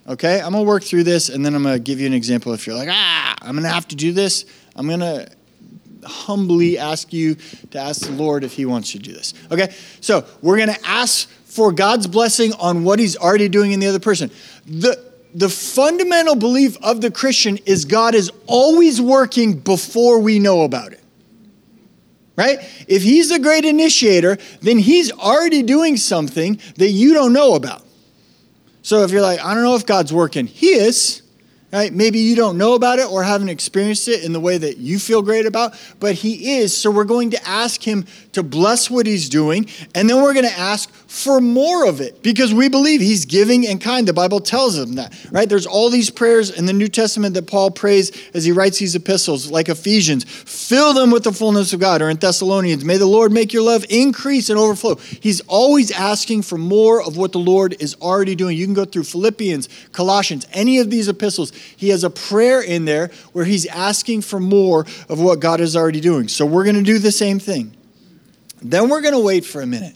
[0.07, 0.39] Okay?
[0.39, 2.53] I'm going to work through this and then I'm going to give you an example.
[2.53, 5.27] If you're like, ah, I'm going to have to do this, I'm going to
[6.05, 7.35] humbly ask you
[7.71, 9.33] to ask the Lord if He wants you to do this.
[9.49, 9.73] Okay?
[10.01, 13.87] So we're going to ask for God's blessing on what He's already doing in the
[13.87, 14.29] other person.
[14.67, 20.61] The, the fundamental belief of the Christian is God is always working before we know
[20.61, 21.02] about it
[22.35, 22.59] right?
[22.87, 27.83] If he's the great initiator, then he's already doing something that you don't know about.
[28.81, 31.23] So if you're like, I don't know if God's working, he is
[31.73, 31.91] right?
[31.91, 34.99] Maybe you don't know about it or haven't experienced it in the way that you
[34.99, 36.77] feel great about, but He is.
[36.77, 40.47] So we're going to ask Him to bless what He's doing, and then we're going
[40.47, 44.07] to ask for more of it because we believe He's giving and kind.
[44.07, 45.47] The Bible tells him that, right?
[45.47, 48.95] There's all these prayers in the New Testament that Paul prays as he writes these
[48.95, 53.05] epistles, like Ephesians fill them with the fullness of God, or in Thessalonians, may the
[53.05, 54.95] Lord make your love increase and overflow.
[54.95, 58.57] He's always asking for more of what the Lord is already doing.
[58.57, 62.85] You can go through Philippians, Colossians, any of these epistles he has a prayer in
[62.85, 66.27] there where he's asking for more of what God is already doing.
[66.27, 67.75] So we're going to do the same thing.
[68.63, 69.95] Then we're going to wait for a minute.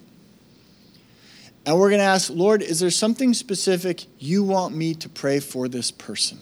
[1.65, 5.39] And we're going to ask, Lord, is there something specific you want me to pray
[5.39, 6.39] for this person?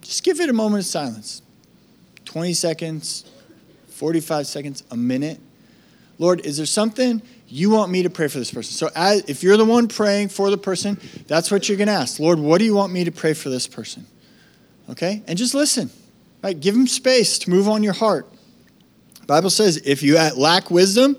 [0.00, 1.42] Just give it a moment of silence
[2.24, 3.24] 20 seconds,
[3.88, 5.40] 45 seconds, a minute.
[6.18, 8.72] Lord, is there something you want me to pray for this person.
[8.72, 11.94] So as, if you're the one praying for the person, that's what you're going to
[11.94, 12.20] ask.
[12.20, 14.06] Lord, what do you want me to pray for this person?
[14.90, 15.22] Okay?
[15.26, 15.90] And just listen.
[16.42, 16.58] Right?
[16.58, 18.30] Give them space to move on your heart.
[19.28, 21.16] Bible says if you lack wisdom,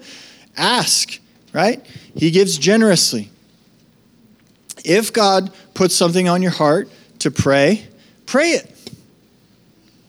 [0.57, 1.19] ask,
[1.53, 1.85] right?
[2.15, 3.29] He gives generously.
[4.83, 7.87] if God puts something on your heart to pray,
[8.25, 8.91] pray it.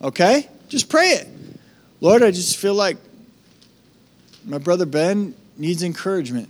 [0.03, 0.49] Okay?
[0.69, 1.29] Just pray it.
[2.01, 2.97] Lord, I just feel like
[4.47, 6.49] my brother Ben needs encouragement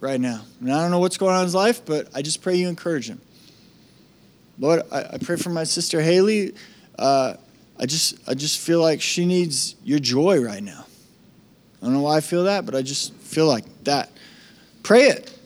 [0.00, 0.42] right now.
[0.60, 2.68] And I don't know what's going on in his life, but I just pray you
[2.68, 3.22] encourage him.
[4.58, 6.52] Lord, I, I pray for my sister Haley.
[6.98, 7.34] Uh,
[7.78, 10.84] I just, I just feel like she needs your joy right now.
[11.80, 14.10] I don't know why I feel that, but I just feel like that.
[14.82, 15.36] Pray it.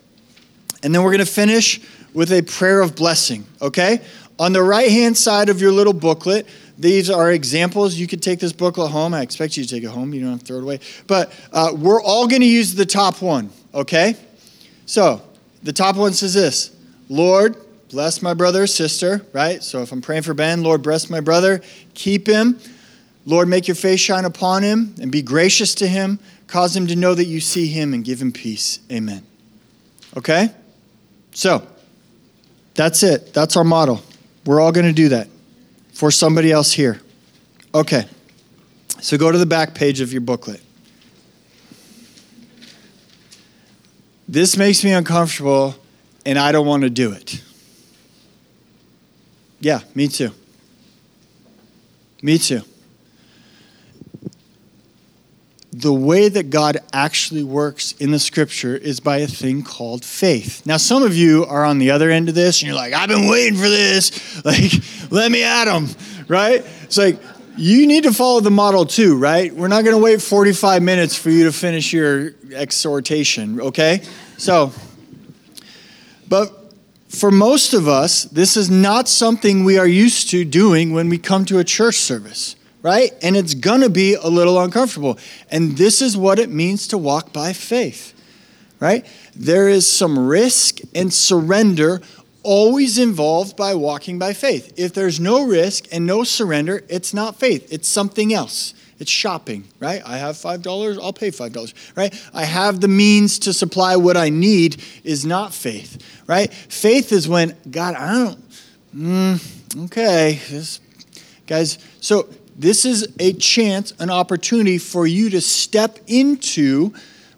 [0.82, 1.80] And then we're going to finish
[2.12, 4.00] with a prayer of blessing, okay?
[4.38, 6.46] On the right hand side of your little booklet,
[6.78, 7.94] these are examples.
[7.94, 9.14] You could take this booklet home.
[9.14, 10.12] I expect you to take it home.
[10.12, 10.80] You don't have to throw it away.
[11.06, 14.16] But uh, we're all going to use the top one, okay?
[14.86, 15.22] So
[15.62, 16.74] the top one says this
[17.08, 17.56] Lord,
[17.90, 19.62] bless my brother or sister, right?
[19.62, 21.62] So if I'm praying for Ben, Lord, bless my brother,
[21.94, 22.58] keep him.
[23.26, 26.18] Lord, make your face shine upon him and be gracious to him.
[26.46, 28.80] Cause him to know that you see him and give him peace.
[28.92, 29.24] Amen.
[30.16, 30.50] Okay?
[31.32, 31.66] So,
[32.74, 33.32] that's it.
[33.32, 34.02] That's our model.
[34.44, 35.28] We're all going to do that
[35.92, 37.00] for somebody else here.
[37.74, 38.04] Okay.
[39.00, 40.62] So go to the back page of your booklet.
[44.28, 45.74] This makes me uncomfortable
[46.24, 47.42] and I don't want to do it.
[49.60, 50.30] Yeah, me too.
[52.22, 52.62] Me too.
[55.76, 60.64] The way that God actually works in the scripture is by a thing called faith.
[60.64, 63.08] Now, some of you are on the other end of this and you're like, I've
[63.08, 64.12] been waiting for this.
[64.44, 64.72] Like,
[65.10, 65.88] let me at them,
[66.28, 66.64] right?
[66.82, 67.18] It's like,
[67.56, 69.52] you need to follow the model too, right?
[69.54, 74.02] We're not going to wait 45 minutes for you to finish your exhortation, okay?
[74.37, 74.72] So,
[76.28, 76.52] but
[77.08, 81.18] for most of us, this is not something we are used to doing when we
[81.18, 83.12] come to a church service, right?
[83.22, 85.18] And it's going to be a little uncomfortable.
[85.50, 88.12] And this is what it means to walk by faith,
[88.78, 89.06] right?
[89.34, 92.02] There is some risk and surrender
[92.42, 94.74] always involved by walking by faith.
[94.76, 98.74] If there's no risk and no surrender, it's not faith, it's something else.
[98.98, 100.02] It's shopping, right?
[100.06, 102.14] I have $5, I'll pay $5, right?
[102.32, 106.52] I have the means to supply what I need is not faith, right?
[106.52, 108.44] Faith is when, God, I don't,
[108.94, 110.80] mm, okay, this,
[111.46, 116.92] guys, so this is a chance, an opportunity for you to step into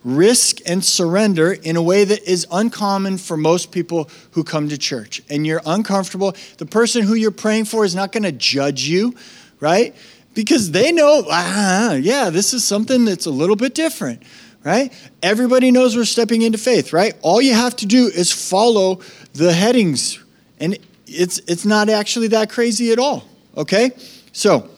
[0.05, 4.79] risk and surrender in a way that is uncommon for most people who come to
[4.79, 5.21] church.
[5.29, 6.37] And you're uncomfortable.
[6.59, 9.17] The person who you're praying for is not going to judge you,
[9.59, 9.97] right?
[10.33, 14.23] Because they know, ah, yeah, this is something that's a little bit different,
[14.63, 14.93] right?
[15.23, 17.15] Everybody knows we're stepping into faith, right?
[17.23, 19.01] All you have to do is follow
[19.33, 20.23] the headings,
[20.61, 23.25] and it's it's not actually that crazy at all,
[23.57, 23.91] okay?
[24.33, 24.71] So,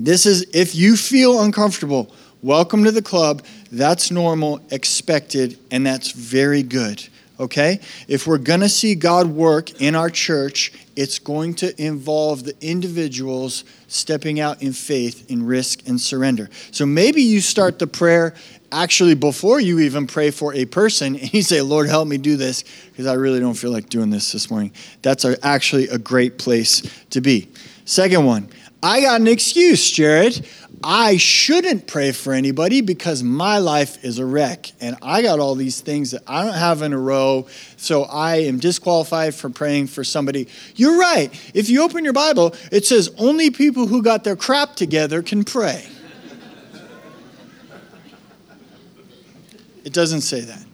[0.00, 3.44] this is if you feel uncomfortable, welcome to the club.
[3.70, 7.06] That's normal, expected, and that's very good.
[7.38, 7.80] Okay?
[8.08, 12.54] If we're going to see God work in our church, it's going to involve the
[12.60, 16.48] individuals stepping out in faith, in risk, and surrender.
[16.70, 18.34] So maybe you start the prayer
[18.72, 22.36] actually before you even pray for a person and you say, Lord, help me do
[22.36, 24.72] this because I really don't feel like doing this this morning.
[25.02, 27.48] That's actually a great place to be.
[27.84, 28.48] Second one,
[28.82, 30.46] I got an excuse, Jared.
[30.82, 35.54] I shouldn't pray for anybody because my life is a wreck and I got all
[35.54, 39.88] these things that I don't have in a row, so I am disqualified from praying
[39.88, 40.48] for somebody.
[40.76, 41.30] You're right.
[41.52, 45.44] If you open your Bible, it says only people who got their crap together can
[45.44, 45.86] pray.
[49.84, 50.64] it doesn't say that.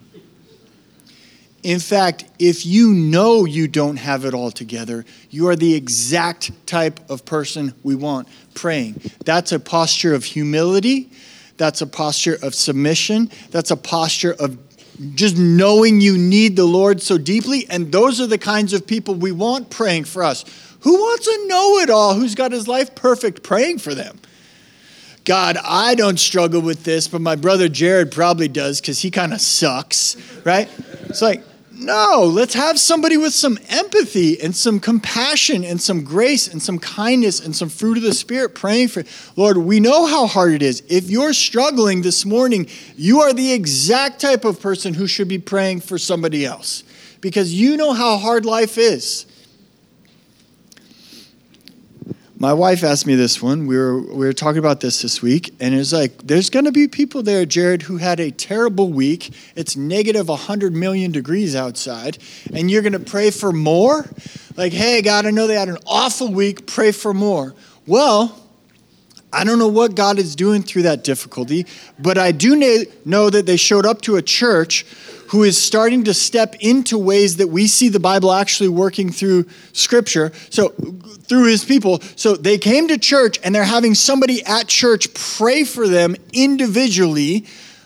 [1.66, 6.52] In fact, if you know you don't have it all together, you are the exact
[6.64, 9.00] type of person we want praying.
[9.24, 11.10] That's a posture of humility.
[11.56, 13.32] That's a posture of submission.
[13.50, 14.56] That's a posture of
[15.16, 17.66] just knowing you need the Lord so deeply.
[17.68, 20.44] And those are the kinds of people we want praying for us.
[20.82, 24.20] Who wants a know it all who's got his life perfect praying for them?
[25.24, 29.32] God, I don't struggle with this, but my brother Jared probably does because he kind
[29.32, 30.68] of sucks, right?
[31.08, 31.42] It's like,
[31.78, 36.78] no, let's have somebody with some empathy and some compassion and some grace and some
[36.78, 39.04] kindness and some fruit of the Spirit praying for.
[39.36, 40.82] Lord, we know how hard it is.
[40.88, 42.66] If you're struggling this morning,
[42.96, 46.82] you are the exact type of person who should be praying for somebody else
[47.20, 49.26] because you know how hard life is.
[52.46, 53.66] My wife asked me this one.
[53.66, 56.70] We were, we were talking about this this week, and it's like, there's going to
[56.70, 59.32] be people there, Jared, who had a terrible week.
[59.56, 62.18] It's negative 100 million degrees outside,
[62.54, 64.08] and you're going to pray for more?
[64.56, 66.68] Like, hey, God, I know they had an awful week.
[66.68, 67.52] Pray for more.
[67.84, 68.40] Well,
[69.36, 71.66] I don't know what God is doing through that difficulty,
[71.98, 72.56] but I do
[73.04, 74.86] know that they showed up to a church
[75.28, 79.44] who is starting to step into ways that we see the Bible actually working through
[79.74, 80.32] Scripture.
[80.48, 80.70] So,
[81.28, 82.00] through His people.
[82.14, 87.44] So, they came to church and they're having somebody at church pray for them individually.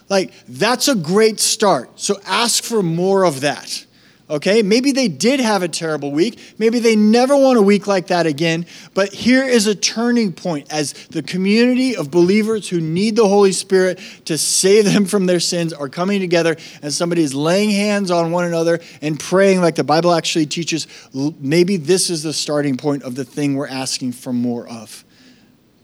[0.09, 1.99] Like, that's a great start.
[1.99, 3.85] So, ask for more of that
[4.31, 4.63] okay?
[4.63, 6.55] Maybe they did have a terrible week.
[6.59, 8.67] Maybe they never want a week like that again.
[8.95, 13.53] But here is a turning point as the community of believers who need the Holy
[13.53, 18.11] Spirit to save them from their sins are coming together and somebody is laying hands
[18.11, 20.87] on one another and praying like the Bible actually teaches.
[21.13, 25.05] Maybe this is the starting point of the thing we're asking for more of.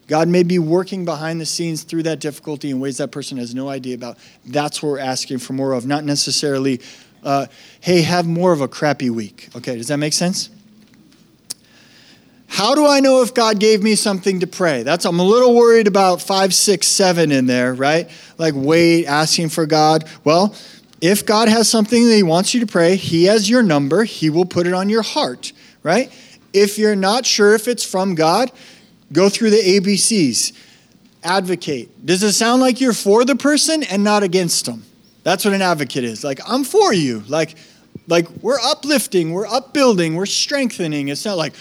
[0.06, 3.54] God may be working behind the scenes through that difficulty in ways that person has
[3.54, 4.18] no idea about.
[4.44, 6.80] That's what we're asking for more of, not necessarily
[7.26, 7.46] uh,
[7.80, 9.48] hey, have more of a crappy week.
[9.56, 10.48] Okay, does that make sense?
[12.46, 14.84] How do I know if God gave me something to pray?
[14.84, 18.08] That's I'm a little worried about five, six, seven in there, right?
[18.38, 20.08] Like wait, asking for God.
[20.22, 20.54] Well,
[21.00, 24.04] if God has something that He wants you to pray, He has your number.
[24.04, 25.52] He will put it on your heart,
[25.82, 26.10] right?
[26.52, 28.52] If you're not sure if it's from God,
[29.12, 30.52] go through the ABCs.
[31.24, 32.06] Advocate.
[32.06, 34.85] Does it sound like you're for the person and not against them?
[35.26, 36.22] That's what an advocate is.
[36.22, 37.24] Like, I'm for you.
[37.26, 37.56] Like,
[38.06, 41.08] like we're uplifting, we're upbuilding, we're strengthening.
[41.08, 41.54] It's not like,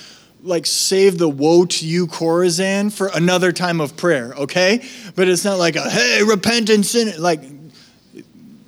[0.43, 4.87] like save the woe to you Chorazin for another time of prayer, okay?
[5.15, 7.19] But it's not like a hey, repentance sin.
[7.19, 7.41] Like,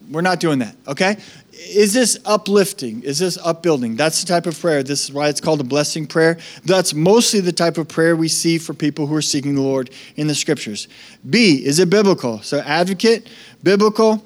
[0.09, 1.17] we're not doing that, okay?
[1.53, 3.03] Is this uplifting?
[3.03, 3.97] Is this upbuilding?
[3.97, 4.81] That's the type of prayer.
[4.81, 6.39] This is why it's called a blessing prayer.
[6.65, 9.91] That's mostly the type of prayer we see for people who are seeking the Lord
[10.15, 10.87] in the scriptures.
[11.29, 12.41] B, is it biblical?
[12.41, 13.29] So, advocate,
[13.61, 14.23] biblical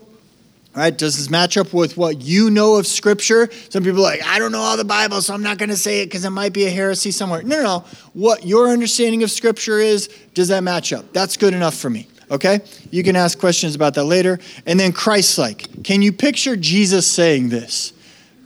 [0.74, 0.98] Right?
[0.98, 3.50] Does this match up with what you know of Scripture?
[3.70, 5.76] Some people are like, I don't know all the Bible, so I'm not going to
[5.76, 7.44] say it because it might be a heresy somewhere.
[7.44, 7.86] No, no, no.
[8.14, 11.12] What your understanding of Scripture is, does that match up?
[11.12, 12.08] That's good enough for me.
[12.30, 12.62] Okay?
[12.90, 14.40] You can ask questions about that later.
[14.66, 15.84] And then Christ like.
[15.84, 17.92] Can you picture Jesus saying this?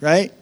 [0.01, 0.33] Right?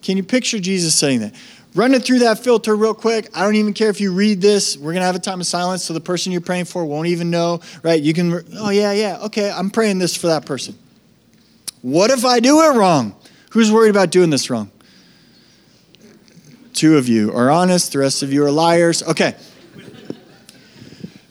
[0.00, 1.34] Can you picture Jesus saying that?
[1.74, 3.28] Run it through that filter real quick.
[3.34, 4.78] I don't even care if you read this.
[4.78, 7.08] We're going to have a time of silence so the person you're praying for won't
[7.08, 8.00] even know, right?
[8.00, 10.78] You can, oh, yeah, yeah, okay, I'm praying this for that person.
[11.86, 13.14] What if I do it wrong?
[13.50, 14.72] Who's worried about doing this wrong?
[16.72, 19.04] Two of you are honest, the rest of you are liars.
[19.04, 19.36] Okay.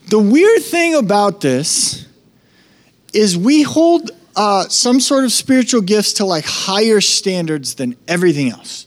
[0.08, 2.08] The weird thing about this
[3.12, 8.48] is we hold uh, some sort of spiritual gifts to like higher standards than everything
[8.48, 8.86] else.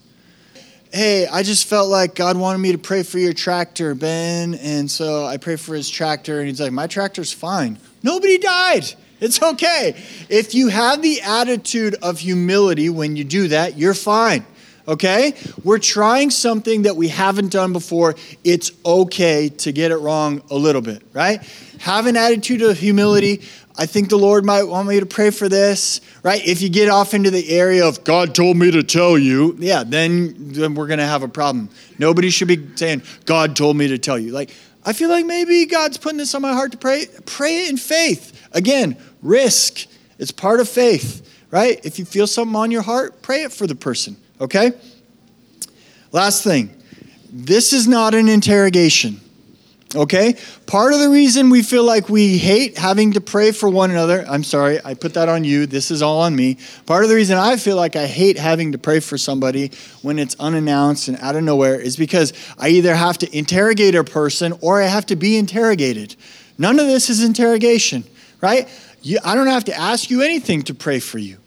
[0.92, 4.90] Hey, I just felt like God wanted me to pray for your tractor, Ben, and
[4.90, 7.78] so I pray for his tractor, and he's like, My tractor's fine.
[8.02, 8.92] Nobody died.
[9.20, 10.02] It's okay.
[10.30, 14.46] If you have the attitude of humility when you do that, you're fine.
[14.88, 15.34] Okay?
[15.64, 18.16] We're trying something that we haven't done before.
[18.44, 21.42] It's okay to get it wrong a little bit, right?
[21.80, 23.42] Have an attitude of humility.
[23.78, 26.46] I think the Lord might want me to pray for this, right?
[26.46, 29.84] If you get off into the area of God told me to tell you, yeah,
[29.86, 31.70] then, then we're going to have a problem.
[31.98, 34.32] Nobody should be saying, God told me to tell you.
[34.32, 34.54] Like,
[34.84, 37.06] I feel like maybe God's putting this on my heart to pray.
[37.26, 38.39] Pray it in faith.
[38.52, 39.88] Again, risk.
[40.18, 41.80] It's part of faith, right?
[41.86, 44.74] If you feel something on your heart, pray it for the person, okay?
[46.12, 46.76] Last thing
[47.32, 49.22] this is not an interrogation.
[49.95, 50.36] Okay?
[50.68, 54.24] Part of the reason we feel like we hate having to pray for one another,
[54.30, 55.66] I'm sorry, I put that on you.
[55.66, 56.58] This is all on me.
[56.86, 59.72] Part of the reason I feel like I hate having to pray for somebody
[60.04, 64.04] when it's unannounced and out of nowhere is because I either have to interrogate a
[64.04, 66.16] person or I have to be interrogated.
[66.60, 68.04] None of this is interrogation
[68.42, 68.68] right?
[69.02, 71.39] You, I don't have to ask you anything to pray for you.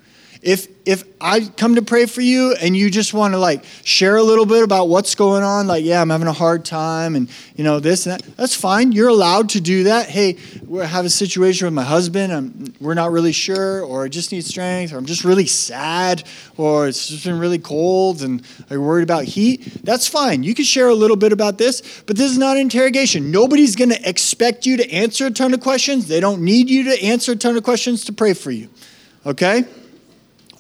[0.43, 4.17] If if I come to pray for you and you just want to like share
[4.17, 7.31] a little bit about what's going on, like yeah, I'm having a hard time and
[7.55, 8.91] you know this and that, that's fine.
[8.91, 10.09] You're allowed to do that.
[10.09, 12.33] Hey, we have a situation with my husband.
[12.33, 16.25] I'm, we're not really sure, or I just need strength, or I'm just really sad,
[16.57, 19.85] or it's just been really cold and I'm worried about heat.
[19.85, 20.43] That's fine.
[20.43, 23.31] You can share a little bit about this, but this is not interrogation.
[23.31, 26.09] Nobody's going to expect you to answer a ton of questions.
[26.09, 28.69] They don't need you to answer a ton of questions to pray for you.
[29.25, 29.65] Okay.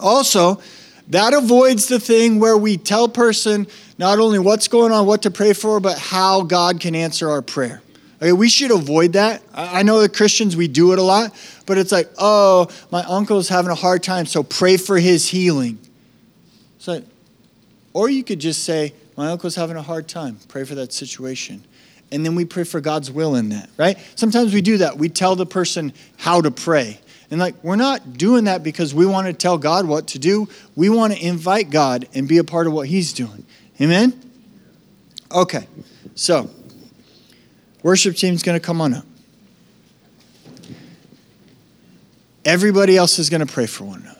[0.02, 0.60] Also,
[1.08, 3.66] that avoids the thing where we tell person
[3.98, 7.42] not only what's going on, what to pray for, but how God can answer our
[7.42, 7.82] prayer.
[8.20, 9.42] Okay, we should avoid that.
[9.52, 11.34] I know that Christians, we do it a lot,
[11.66, 15.78] but it's like, oh, my uncle's having a hard time, so pray for his healing.
[16.78, 17.02] So,
[17.92, 21.64] or you could just say, my uncle's having a hard time, pray for that situation.
[22.12, 23.98] And then we pray for God's will in that, right?
[24.14, 24.98] Sometimes we do that.
[24.98, 27.00] We tell the person how to pray.
[27.32, 30.50] And like, we're not doing that because we want to tell God what to do.
[30.76, 33.46] We want to invite God and be a part of what He's doing.
[33.80, 34.12] Amen?
[35.32, 35.66] Okay,
[36.14, 36.50] so
[37.82, 39.06] worship team's going to come on up.
[42.44, 44.18] Everybody else is going to pray for one another.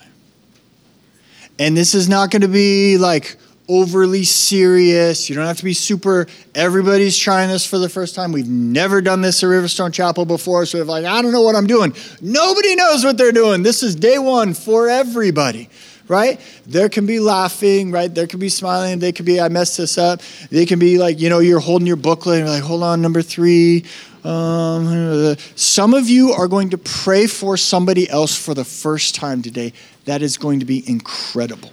[1.58, 3.36] And this is not going to be like,
[3.68, 5.28] overly serious.
[5.28, 6.26] You don't have to be super.
[6.54, 8.32] Everybody's trying this for the first time.
[8.32, 11.56] We've never done this at Riverstone Chapel before, so we're like, I don't know what
[11.56, 11.94] I'm doing.
[12.20, 13.62] Nobody knows what they're doing.
[13.62, 15.68] This is day one for everybody
[16.08, 16.40] right?
[16.66, 18.12] There can be laughing, right?
[18.12, 18.98] There can be smiling.
[18.98, 20.20] They could be, I messed this up.
[20.50, 23.00] They can be like, you know, you're holding your booklet and you're like, hold on,
[23.00, 23.84] number three.
[24.24, 29.42] Um, some of you are going to pray for somebody else for the first time
[29.42, 29.72] today.
[30.04, 31.70] That is going to be incredible.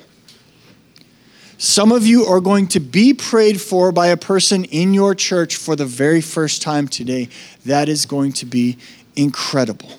[1.62, 5.58] Some of you are going to be prayed for by a person in your church
[5.58, 7.28] for the very first time today.
[7.66, 8.78] That is going to be
[9.18, 9.92] incredible,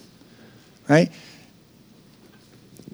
[0.89, 1.13] right?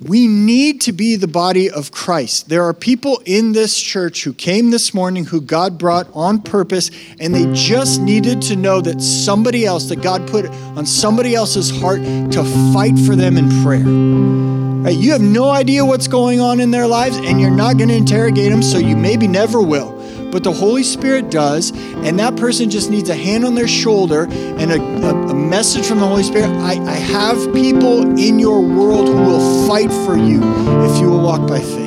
[0.04, 2.48] We need to be the body of Christ.
[2.48, 6.90] There are people in this church who came this morning who God brought on purpose,
[7.20, 10.44] and they just needed to know that somebody else, that God put
[10.76, 14.55] on somebody else's heart to fight for them in prayer.
[14.86, 14.96] Right?
[14.96, 17.96] You have no idea what's going on in their lives, and you're not going to
[17.96, 19.96] interrogate them, so you maybe never will
[20.30, 24.26] but the Holy Spirit does, and that person just needs a hand on their shoulder
[24.30, 26.50] and a, a, a message from the Holy Spirit.
[26.50, 30.42] I, I have people in your world who will fight for you
[30.84, 31.85] if you will walk by faith.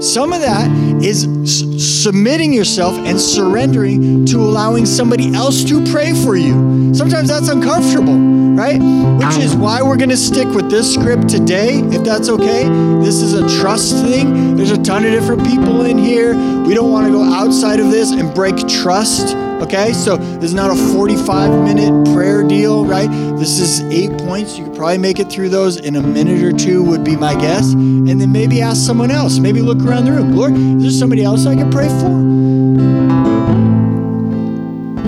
[0.00, 0.70] Some of that
[1.02, 6.94] is s- submitting yourself and surrendering to allowing somebody else to pray for you.
[6.94, 8.16] Sometimes that's uncomfortable,
[8.54, 8.80] right?
[8.80, 12.64] Which is why we're going to stick with this script today, if that's okay.
[13.04, 14.56] This is a trust thing.
[14.56, 16.34] There's a ton of different people in here.
[16.64, 20.54] We don't want to go outside of this and break trust Okay, so this is
[20.54, 23.10] not a 45 minute prayer deal, right?
[23.36, 24.56] This is eight points.
[24.56, 27.34] You could probably make it through those in a minute or two, would be my
[27.34, 27.72] guess.
[27.72, 29.38] And then maybe ask someone else.
[29.40, 30.36] Maybe look around the room.
[30.36, 32.08] Lord, is there somebody else I can pray for?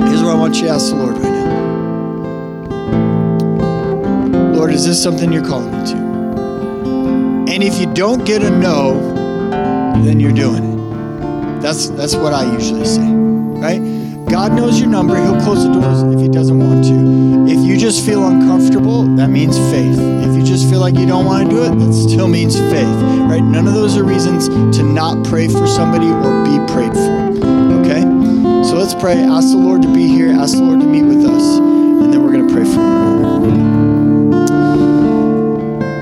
[0.09, 1.41] Here's what I want you to ask the Lord right now
[4.57, 5.97] Lord, is this something you're calling me to?
[7.53, 9.01] And if you don't get a no,
[10.05, 11.63] then you're doing it.
[11.63, 14.00] That's, that's what I usually say, right?
[14.31, 15.21] God knows your number.
[15.21, 17.53] He'll close the doors if He doesn't want to.
[17.53, 19.99] If you just feel uncomfortable, that means faith.
[19.99, 22.97] If you just feel like you don't want to do it, that still means faith,
[23.29, 23.43] right?
[23.43, 27.45] None of those are reasons to not pray for somebody or be prayed for,
[27.81, 28.03] okay?
[28.63, 29.15] So let's pray.
[29.15, 30.31] Ask the Lord to be here.
[30.31, 33.60] Ask the Lord to meet with us, and then we're going to pray for